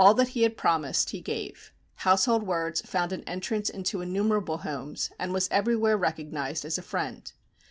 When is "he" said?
0.29-0.41, 1.11-1.21